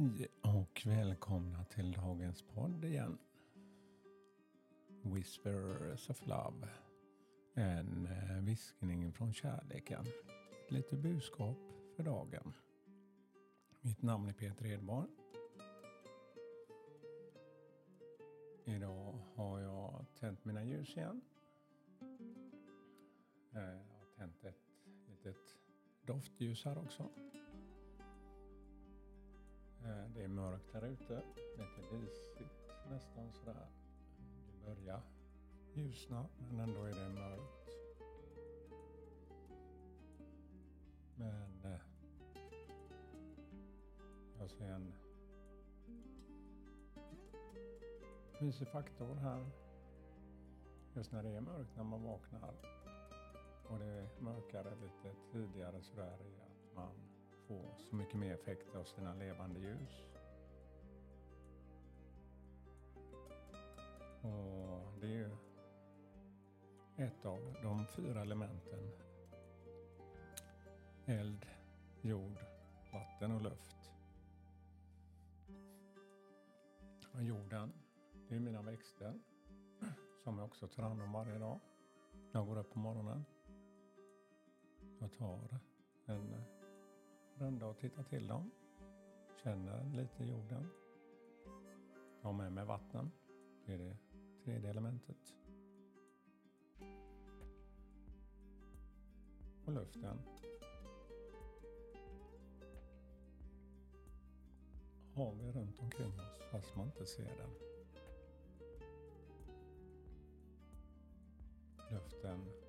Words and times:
Hej 0.00 0.28
och 0.42 0.82
välkomna 0.86 1.64
till 1.64 1.92
dagens 1.92 2.42
podd 2.42 2.84
igen. 2.84 3.18
Whispers 5.02 6.10
of 6.10 6.26
Love. 6.26 6.68
En 7.54 8.06
eh, 8.06 8.44
viskning 8.44 9.12
från 9.12 9.32
kärleken. 9.32 10.04
Lite 10.68 10.96
budskap 10.96 11.56
för 11.96 12.02
dagen. 12.02 12.52
Mitt 13.80 14.02
namn 14.02 14.28
är 14.28 14.32
Peter 14.32 14.66
Edborn. 14.66 15.08
Idag 18.64 19.18
har 19.34 19.60
jag 19.60 20.06
tänt 20.20 20.44
mina 20.44 20.64
ljus 20.64 20.96
igen. 20.96 21.20
Eh, 23.52 23.62
jag 23.62 23.98
har 23.98 24.16
tänt 24.16 24.44
ett 24.44 24.86
litet 25.08 25.56
doftljus 26.06 26.64
här 26.64 26.78
också. 26.78 27.10
Eh, 29.84 30.10
det 30.14 30.22
är 30.22 30.28
mörkt 30.28 30.72
här 30.72 30.86
ute, 30.86 31.22
lite 31.58 31.96
disigt 31.96 32.70
nästan 32.90 33.32
sådär. 33.32 33.66
Det 34.46 34.66
börjar 34.66 35.00
ljusna 35.74 36.26
men 36.38 36.60
ändå 36.60 36.84
är 36.84 36.94
det 36.94 37.08
mörkt. 37.08 37.68
Men 41.14 41.64
eh, 41.64 41.80
jag 44.38 44.50
ser 44.50 44.70
en 44.70 44.92
mysig 48.40 48.68
faktor 48.68 49.14
här. 49.14 49.50
Just 50.94 51.12
när 51.12 51.22
det 51.22 51.30
är 51.30 51.40
mörkt 51.40 51.76
när 51.76 51.84
man 51.84 52.02
vaknar 52.02 52.54
och 53.68 53.78
det 53.78 53.84
är 53.84 54.08
mörkare 54.18 54.74
lite 54.74 55.14
tidigare 55.32 55.82
sådär 55.82 56.18
är 56.20 56.42
att 56.42 56.74
man 56.74 57.09
få 57.50 57.74
så 57.78 57.96
mycket 57.96 58.14
mer 58.14 58.34
effekt 58.34 58.76
av 58.76 58.84
sina 58.84 59.14
levande 59.14 59.60
ljus. 59.60 60.06
Och 64.22 65.00
det 65.00 65.06
är 65.06 65.10
ju 65.10 65.30
ett 66.96 67.26
av 67.26 67.56
de 67.62 67.86
fyra 67.86 68.22
elementen. 68.22 68.90
Eld, 71.06 71.46
jord, 72.00 72.38
vatten 72.92 73.32
och 73.32 73.42
luft. 73.42 73.90
Och 77.14 77.22
jorden, 77.22 77.72
det 78.28 78.34
är 78.34 78.40
mina 78.40 78.62
växter 78.62 79.20
som 80.24 80.38
jag 80.38 80.46
också 80.46 80.68
tar 80.68 80.82
hand 80.82 81.02
om 81.02 81.12
varje 81.12 81.38
dag 81.38 81.60
när 82.12 82.40
jag 82.40 82.46
går 82.46 82.58
upp 82.58 82.72
på 82.72 82.78
morgonen. 82.78 83.24
Jag 84.98 85.12
tar 85.12 85.60
en 86.06 86.59
runda 87.40 87.66
och 87.66 87.78
titta 87.78 88.02
till 88.02 88.26
dem. 88.26 88.50
Känner 89.42 89.92
lite 89.96 90.24
jorden. 90.24 90.66
Jag 92.20 92.28
har 92.28 92.32
med 92.32 92.52
mig 92.52 92.64
vatten. 92.64 93.10
Det 93.66 93.72
är 93.72 93.78
det 93.78 93.96
tredje 94.44 94.70
elementet. 94.70 95.34
Och 99.64 99.72
luften. 99.72 100.18
Har 105.14 105.34
vi 105.34 105.52
runt 105.52 105.78
omkring 105.78 106.12
oss 106.12 106.40
fast 106.50 106.76
man 106.76 106.86
inte 106.86 107.06
ser 107.06 107.36
den. 107.36 107.50
Luften 111.90 112.59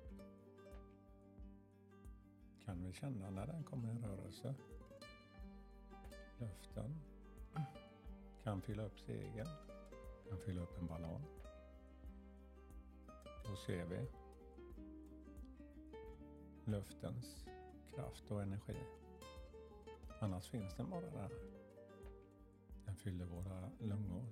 kan 2.72 2.84
vi 2.84 2.92
känna 2.92 3.30
när 3.30 3.46
den 3.46 3.64
kommer 3.64 3.92
i 3.92 3.98
rörelse. 3.98 4.54
Luften 6.38 7.00
kan 8.42 8.62
fylla 8.62 8.82
upp 8.82 8.98
segel, 8.98 9.46
kan 10.28 10.38
fylla 10.38 10.62
upp 10.62 10.78
en 10.78 10.86
ballong. 10.86 11.24
Då 13.44 13.56
ser 13.56 13.84
vi 13.84 14.06
luftens 16.64 17.46
kraft 17.94 18.30
och 18.30 18.42
energi. 18.42 18.76
Annars 20.20 20.48
finns 20.48 20.74
den 20.74 20.90
bara 20.90 21.10
där. 21.10 21.30
Den 22.84 22.96
fyller 22.96 23.24
våra 23.24 23.70
lungor. 23.80 24.24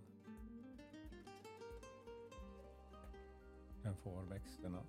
Den 3.82 3.96
får 3.96 4.22
växterna 4.22 4.82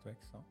att 0.00 0.06
växa. 0.06 0.44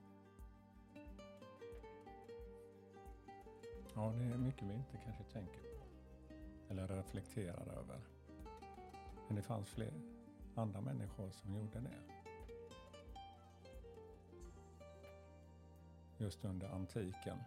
Ja, 3.94 4.14
det 4.18 4.24
är 4.24 4.38
mycket 4.38 4.64
vi 4.64 4.74
inte 4.74 4.98
kanske 5.06 5.24
tänker 5.24 5.60
på 5.62 5.86
eller 6.70 6.88
reflekterar 6.88 7.68
över. 7.68 8.00
Men 9.28 9.36
det 9.36 9.42
fanns 9.42 9.70
fler 9.70 9.94
andra 10.56 10.82
människor 10.82 11.30
som 11.32 11.56
gjorde 11.56 11.80
det. 11.80 11.98
Just 16.18 16.46
under 16.46 16.70
antiken. 16.70 17.38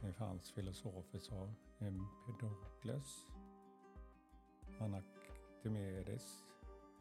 Det 0.00 0.12
fanns 0.12 0.50
filosofer 0.50 1.18
som 1.18 1.54
Empedokles 1.78 3.29
Anaximedes 5.60 6.44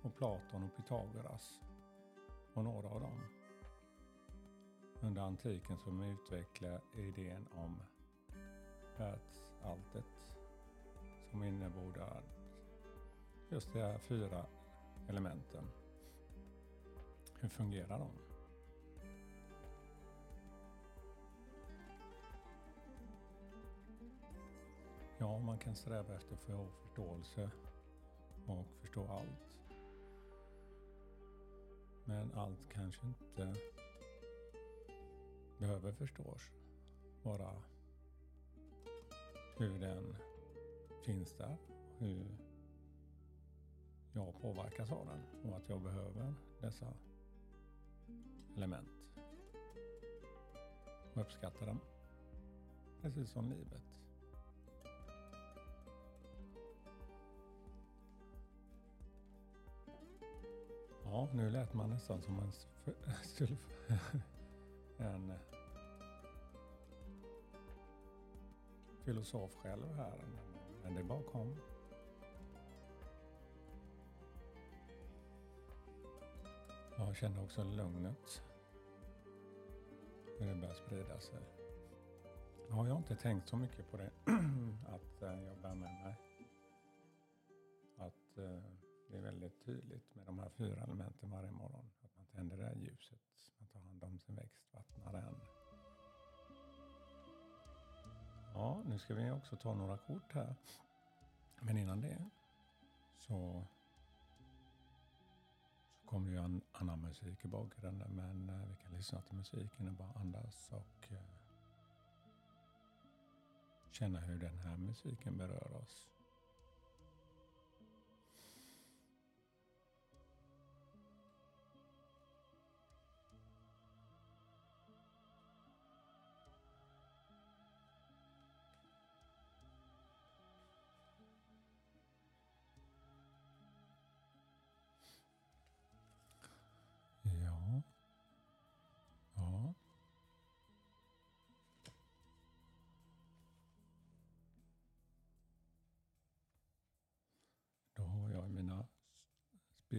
och 0.01 0.15
Platon 0.15 0.63
och 0.63 0.75
Pythagoras 0.75 1.61
och 2.53 2.63
några 2.63 2.87
av 2.89 3.01
dem 3.01 3.21
under 5.01 5.21
antiken 5.21 5.77
som 5.77 6.01
utvecklade 6.01 6.81
idén 6.93 7.47
om 7.51 7.81
världsalltet 8.97 10.05
som 11.31 11.43
innebär 11.43 12.21
just 13.49 13.73
de 13.73 13.79
här 13.79 13.97
fyra 13.97 14.45
elementen. 15.07 15.63
Hur 17.39 17.49
fungerar 17.49 17.99
de? 17.99 18.09
Ja, 25.17 25.39
man 25.39 25.57
kan 25.57 25.75
sträva 25.75 26.15
efter 26.15 26.33
att 26.33 26.41
få 26.43 26.67
förståelse 26.81 27.49
och 28.49 28.65
förstå 28.81 29.07
allt. 29.07 29.73
Men 32.05 32.31
allt 32.33 32.69
kanske 32.69 33.07
inte 33.07 33.55
behöver 35.57 35.91
förstås. 35.91 36.41
Bara 37.23 37.53
hur 39.57 39.79
den 39.79 40.15
finns 41.05 41.33
där, 41.33 41.57
hur 41.97 42.37
jag 44.13 44.41
påverkas 44.41 44.91
av 44.91 45.05
den 45.05 45.51
och 45.51 45.57
att 45.57 45.69
jag 45.69 45.81
behöver 45.81 46.33
dessa 46.59 46.93
element. 48.57 48.89
Och 51.13 51.21
uppskattar 51.21 51.65
dem. 51.65 51.79
Precis 53.01 53.31
som 53.31 53.49
livet. 53.49 53.99
Ja, 61.11 61.27
nu 61.33 61.49
lät 61.49 61.73
man 61.73 61.89
nästan 61.89 62.21
som 62.21 62.39
en, 64.97 64.97
en 64.97 65.33
filosof 69.03 69.55
själv 69.55 69.93
här. 69.95 70.23
Men 70.83 70.95
det 70.95 71.03
bara 71.03 71.23
kom. 71.23 71.55
Jag 76.97 77.15
kände 77.15 77.41
också 77.41 77.63
lugnet. 77.63 78.41
Hur 80.39 80.47
det 80.47 80.55
börjar 80.55 80.73
sprida 80.73 81.19
sig. 81.19 81.39
Ja, 82.69 82.87
jag 82.87 82.93
har 82.93 82.97
inte 82.97 83.15
tänkt 83.15 83.47
så 83.47 83.57
mycket 83.57 83.91
på 83.91 83.97
det. 83.97 84.11
att 84.87 85.21
eh, 85.21 85.43
jag 85.43 85.57
bär 85.57 85.75
med 85.75 86.03
mig. 86.03 86.15
Att 87.97 88.37
eh, 88.37 88.63
det 89.11 89.17
är 89.17 89.21
väldigt 89.21 89.65
tydligt 89.65 90.15
med 90.15 90.25
de 90.25 90.39
här 90.39 90.49
fyra 90.49 90.83
elementen 90.83 91.31
varje 91.31 91.51
morgon. 91.51 91.89
Att 92.01 92.17
man 92.17 92.25
tänder 92.25 92.57
det 92.57 92.63
här 92.63 92.75
ljuset, 92.75 93.19
man 93.59 93.67
tar 93.67 93.79
hand 93.79 94.03
om 94.03 94.19
sin 94.19 94.35
växt, 94.35 94.73
vattnar 94.73 95.13
den. 95.13 95.35
Ja, 98.53 98.83
nu 98.85 98.99
ska 98.99 99.13
vi 99.13 99.31
också 99.31 99.55
ta 99.55 99.73
några 99.73 99.97
kort 99.97 100.33
här. 100.33 100.55
Men 101.59 101.77
innan 101.77 102.01
det 102.01 102.29
så, 103.17 103.65
så 105.97 106.05
kommer 106.05 106.31
ju 106.31 106.37
en 106.37 106.61
annan 106.71 107.01
musik 107.01 107.45
i 107.45 107.47
bakgrunden. 107.47 108.15
Men 108.15 108.49
eh, 108.49 108.67
vi 108.69 108.75
kan 108.75 108.93
lyssna 108.93 109.21
till 109.21 109.35
musiken 109.35 109.87
och 109.87 109.93
bara 109.93 110.13
andas 110.15 110.71
och 110.71 111.11
eh, 111.11 111.17
känna 113.91 114.19
hur 114.19 114.39
den 114.39 114.59
här 114.59 114.77
musiken 114.77 115.37
berör 115.37 115.75
oss. 115.75 116.07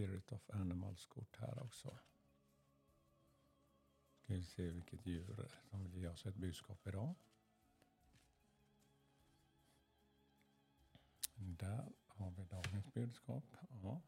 Spirit 0.01 0.31
of 0.31 0.49
Animals-kort 0.49 1.37
här 1.37 1.63
också. 1.63 1.99
Ska 4.15 4.33
vi 4.33 4.43
se 4.43 4.71
vilket 4.71 5.05
djur 5.05 5.59
som 5.69 5.83
vill 5.83 6.01
ge 6.01 6.07
oss 6.07 6.25
ett 6.25 6.35
budskap 6.35 6.87
idag. 6.87 7.15
Där 11.35 11.91
har 12.07 12.31
vi 12.31 12.43
dagens 12.43 12.93
budskap. 12.93 13.43
Ja. 13.83 14.01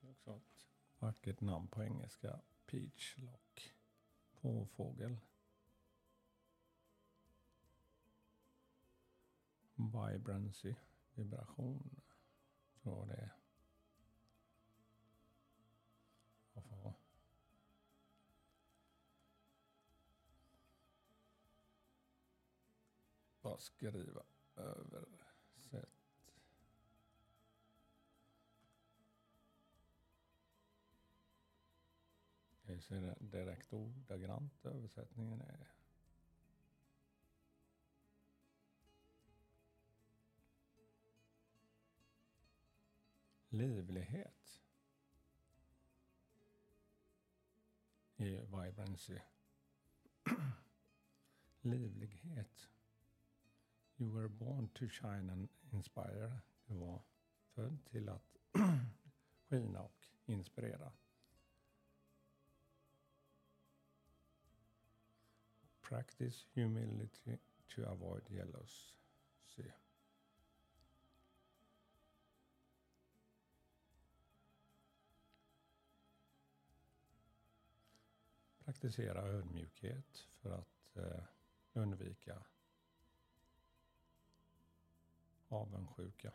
Det 0.00 0.06
är 0.06 0.10
också 0.10 0.30
ett 0.30 0.66
vackert 0.98 1.40
namn 1.40 1.68
på 1.68 1.84
engelska. 1.84 2.40
Peach 2.66 3.18
Lock. 3.18 3.74
Påfågel. 4.40 5.16
Vibrancy. 9.74 10.74
Vibration. 11.14 12.00
Bara 23.46 23.58
skriva 23.58 24.22
översätt. 24.56 26.32
Jag 32.62 32.82
ser 32.82 33.16
direkt 33.20 33.72
ordagrant 33.72 34.66
översättningen 34.66 35.40
är. 35.40 35.72
Livlighet. 43.48 44.62
I 48.16 48.36
vibrancy. 48.36 49.20
Livlighet. 51.60 52.75
You 53.98 54.10
were 54.10 54.28
born 54.28 54.68
to 54.74 54.88
shine 54.88 55.30
and 55.30 55.48
inspire. 55.72 56.42
Du 56.66 56.74
var 56.74 57.02
född 57.54 57.84
till 57.84 58.08
att 58.08 58.36
skina 59.48 59.82
och 59.82 60.06
inspirera. 60.26 60.92
Practice 65.80 66.46
humility 66.54 67.38
to 67.68 67.84
avoid 67.84 68.30
jealousy. 68.30 69.72
Praktisera 78.64 79.22
ödmjukhet 79.22 80.28
för 80.42 80.50
att 80.50 80.96
eh, 80.96 81.22
undvika 81.72 82.42
avundsjuka. 85.48 86.32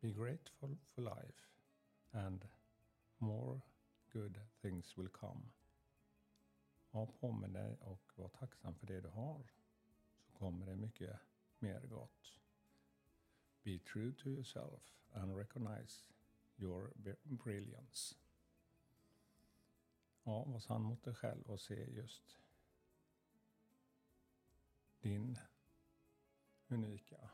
Be 0.00 0.12
grateful 0.12 0.76
for 0.94 1.02
life 1.02 1.48
and 2.12 2.48
more 3.18 3.60
good 4.12 4.40
things 4.60 4.96
will 4.96 5.08
come. 5.08 5.42
Ha 6.90 7.06
på 7.06 7.32
med 7.32 7.50
dig 7.50 7.76
och 7.80 8.12
var 8.16 8.28
tacksam 8.28 8.74
för 8.74 8.86
det 8.86 9.00
du 9.00 9.08
har. 9.08 9.42
Så 10.20 10.32
kommer 10.32 10.66
det 10.66 10.76
mycket 10.76 11.16
mer 11.58 11.80
gott. 11.80 12.40
Be 13.62 13.78
true 13.78 14.12
to 14.12 14.28
yourself 14.28 14.98
and 15.12 15.36
recognize 15.36 16.04
your 16.56 16.92
brilliance. 17.22 18.16
Ja, 20.24 20.44
var 20.44 20.60
sann 20.60 20.82
mot 20.82 21.02
dig 21.04 21.14
själv 21.14 21.50
och 21.50 21.60
se 21.60 21.90
just 21.90 22.38
din 25.00 25.38
unika 26.68 27.30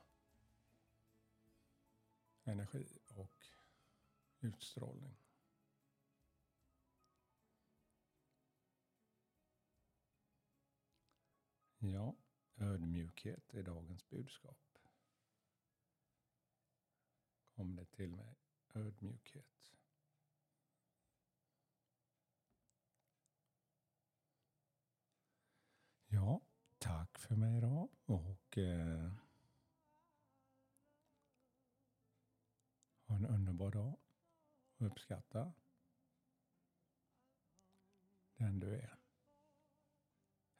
energi 2.49 2.99
och 3.09 3.47
utstrålning. 4.41 5.17
Ja, 11.79 12.17
ödmjukhet 12.57 13.55
är 13.55 13.63
dagens 13.63 14.09
budskap. 14.09 14.79
Kom 17.55 17.77
det 17.77 17.85
till 17.85 18.17
mig, 18.17 18.37
ödmjukhet. 18.75 19.75
Ja, 26.07 26.41
tack 26.79 27.19
för 27.19 27.37
mig 27.37 27.57
idag 27.57 27.89
och 28.05 28.59
eh, 28.59 29.13
en 33.19 33.27
underbar 33.27 33.71
dag 33.71 33.97
och 34.77 34.87
uppskatta 34.87 35.53
den 38.37 38.61
du 38.61 38.75
är. 38.75 38.97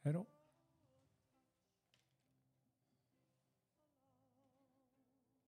Hej 0.01 0.13
då! 0.13 0.25